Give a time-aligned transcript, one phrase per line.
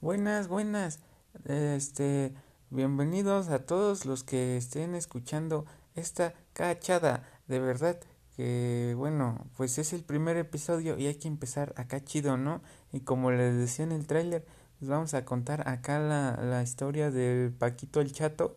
[0.00, 1.00] Buenas, buenas.
[1.44, 2.32] Este,
[2.70, 7.28] bienvenidos a todos los que estén escuchando esta cachada.
[7.48, 7.98] De verdad
[8.36, 12.62] que, bueno, pues es el primer episodio y hay que empezar acá chido, ¿no?
[12.92, 14.46] Y como les decía en el tráiler,
[14.78, 18.56] les vamos a contar acá la, la historia del Paquito el Chato.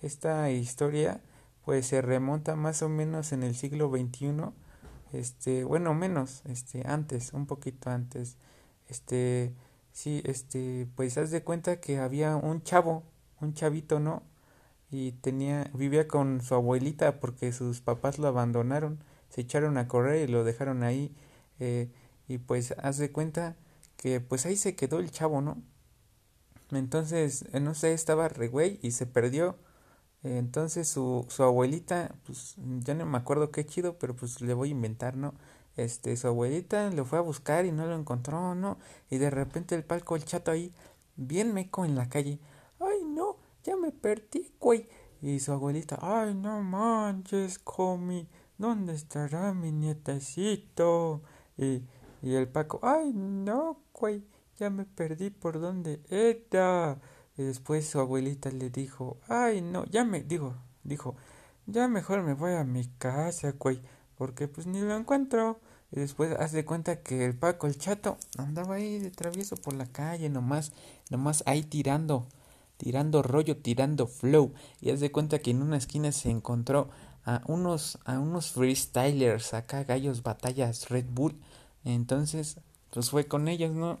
[0.00, 1.20] Esta historia,
[1.64, 4.50] pues se remonta más o menos en el siglo XXI.
[5.12, 8.36] Este, bueno, menos, este, antes, un poquito antes.
[8.88, 9.54] Este,
[9.92, 13.04] Sí, este, pues haz de cuenta que había un chavo,
[13.40, 14.22] un chavito, ¿no?
[14.90, 20.28] Y tenía, vivía con su abuelita porque sus papás lo abandonaron, se echaron a correr
[20.28, 21.14] y lo dejaron ahí.
[21.60, 21.90] Eh,
[22.28, 23.56] y pues haz de cuenta
[23.96, 25.62] que pues ahí se quedó el chavo, ¿no?
[26.70, 29.56] Entonces, eh, no sé, estaba re güey y se perdió.
[30.24, 34.70] Entonces su, su abuelita, pues ya no me acuerdo qué chido, pero pues le voy
[34.70, 35.34] a inventar, ¿no?
[35.76, 38.78] Este, su abuelita lo fue a buscar y no lo encontró, ¿no?
[39.10, 40.72] Y de repente el palco, el chato ahí,
[41.16, 42.38] bien meco en la calle.
[42.78, 44.88] Ay, no, ya me perdí, güey.
[45.22, 51.22] Y su abuelita, ay, no manches, Comi, ¿dónde estará mi nietecito?
[51.56, 51.84] Y,
[52.22, 54.24] y el Paco, ay, no, güey,
[54.58, 57.00] ya me perdí por dónde era.
[57.36, 61.16] Y después su abuelita le dijo, ay, no, ya me, dijo, dijo,
[61.66, 63.80] ya mejor me voy a mi casa, güey
[64.22, 65.58] porque pues ni lo encuentro.
[65.90, 69.74] Y después haz de cuenta que el Paco, el chato, andaba ahí de travieso por
[69.74, 70.70] la calle, nomás,
[71.10, 72.28] nomás ahí tirando,
[72.76, 74.54] tirando rollo, tirando flow.
[74.80, 76.88] Y haz de cuenta que en una esquina se encontró
[77.24, 81.40] a unos, a unos freestylers, acá gallos batallas Red Bull.
[81.84, 82.58] Entonces,
[82.90, 83.98] pues fue con ellos, ¿no?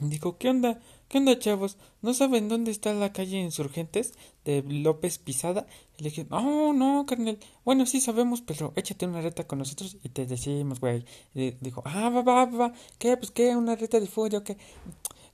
[0.00, 0.78] Dijo, ¿qué onda?
[1.08, 1.78] ¿Qué onda, chavos?
[2.02, 4.12] ¿No saben dónde está la calle Insurgentes
[4.44, 5.66] de López Pisada?
[5.96, 7.38] Y le dije, oh, no, carnal.
[7.64, 11.06] Bueno, sí sabemos, pero échate una reta con nosotros y te decimos, güey.
[11.34, 13.16] Y dijo, ah, va, va, va, ¿qué?
[13.16, 14.58] Pues qué, una reta de fútbol, qué.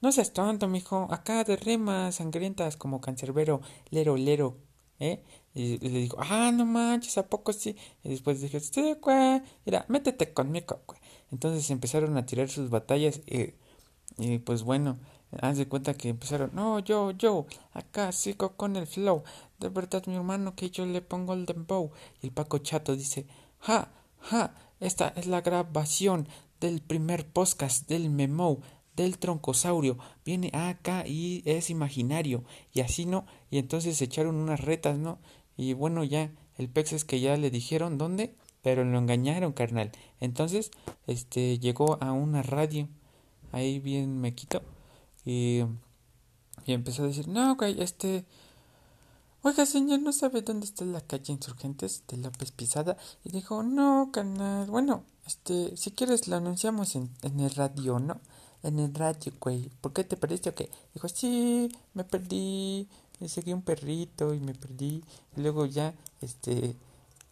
[0.01, 1.09] No seas tonto, mijo.
[1.11, 4.59] Acá de remas sangrientas como cancerbero, lero, lero,
[5.01, 5.25] ¿eh?
[5.55, 7.77] Y, le dijo, ah, no manches, ¿a poco sí?
[8.05, 11.01] Y después dije, sí, güey, mira, métete conmigo, güey.
[11.33, 13.55] Entonces empezaron a tirar sus batallas y
[14.19, 14.99] y pues bueno,
[15.41, 19.23] haz de cuenta que empezaron, no, yo, yo, acá sigo con el flow.
[19.59, 21.91] De verdad, mi hermano, que yo le pongo el dembow.
[22.21, 23.27] Y el Paco Chato dice,
[23.61, 26.28] ja, ja, esta es la grabación
[26.61, 28.61] del primer podcast del memo
[28.97, 29.99] del troncosaurio.
[30.25, 32.45] Viene acá y es imaginario.
[32.72, 33.27] Y así no.
[33.51, 35.19] Y entonces se echaron unas retas, ¿no?
[35.56, 39.93] Y bueno, ya, el pex es que ya le dijeron dónde, pero lo engañaron, carnal.
[40.21, 40.71] Entonces,
[41.06, 42.89] este, llegó a una radio
[43.53, 44.63] ahí bien me quito.
[45.25, 45.63] Y,
[46.67, 48.25] empezó a decir, no, güey, este...
[49.45, 52.97] Oiga, señor, ¿no sabe dónde está la calle Insurgentes de López Pisada?
[53.25, 58.21] Y dijo, no, canal, bueno, este, si quieres lo anunciamos en, en el radio, ¿no?
[58.63, 59.69] En el radio, güey.
[59.81, 60.71] ¿Por qué te perdiste o qué?
[60.95, 62.89] Dijo, sí, me perdí.
[63.19, 65.03] Me seguí un perrito y me perdí.
[65.37, 66.77] Y luego ya, este,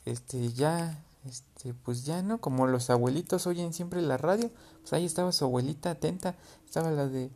[0.04, 4.50] este, ya este, pues ya no, como los abuelitos oyen siempre la radio,
[4.80, 7.30] pues ahí estaba su abuelita atenta, estaba la de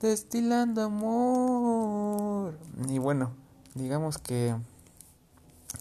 [0.00, 2.58] destilando amor.
[2.88, 3.32] Y bueno,
[3.74, 4.54] digamos que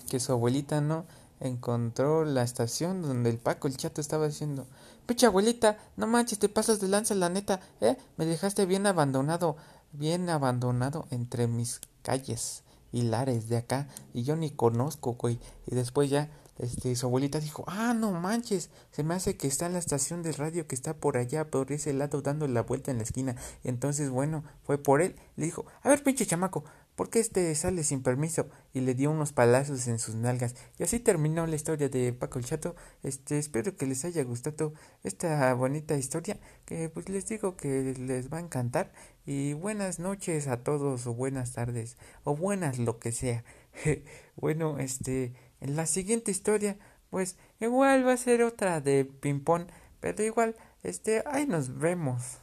[0.10, 1.06] que su abuelita no
[1.40, 4.66] encontró la estación donde el Paco el chato estaba diciendo,
[5.06, 9.58] "Picha abuelita, no manches, te pasas de lanza la neta, eh, me dejaste bien abandonado,
[9.92, 15.76] bien abandonado entre mis calles y lares de acá y yo ni conozco, güey." Y
[15.76, 19.74] después ya este, su abuelita dijo, ah, no manches, se me hace que está en
[19.74, 22.98] la estación de radio que está por allá, por ese lado, dando la vuelta en
[22.98, 23.36] la esquina.
[23.64, 25.16] Entonces, bueno, fue por él.
[25.36, 26.64] Le dijo, a ver, pinche chamaco,
[26.96, 28.48] ¿por qué este sale sin permiso?
[28.74, 30.56] Y le dio unos palazos en sus nalgas.
[30.80, 32.76] Y así terminó la historia de Paco el Chato.
[33.04, 34.74] Este, espero que les haya gustado
[35.04, 38.94] esta bonita historia, que pues les digo que les va a encantar.
[39.26, 43.44] Y buenas noches a todos, o buenas tardes, o buenas lo que sea.
[44.36, 45.34] bueno, este
[45.66, 46.78] en la siguiente historia,
[47.10, 49.66] pues igual va a ser otra de ping-pong,
[50.00, 52.38] pero igual, este, ahí nos vemos.